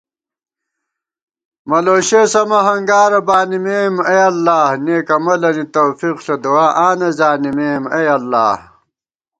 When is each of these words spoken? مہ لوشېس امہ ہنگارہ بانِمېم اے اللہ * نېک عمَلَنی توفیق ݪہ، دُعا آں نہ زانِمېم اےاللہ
مہ 1.69 1.77
لوشېس 1.85 2.33
امہ 2.41 2.59
ہنگارہ 2.67 3.21
بانِمېم 3.27 3.95
اے 4.09 4.17
اللہ 4.29 4.61
* 4.75 4.83
نېک 4.83 5.09
عمَلَنی 5.15 5.65
توفیق 5.75 6.17
ݪہ، 6.25 6.35
دُعا 6.43 6.67
آں 6.85 6.95
نہ 6.99 7.09
زانِمېم 7.17 7.83
اےاللہ 7.95 8.49